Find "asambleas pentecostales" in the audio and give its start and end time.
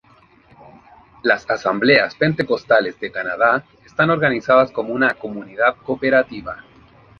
1.47-2.99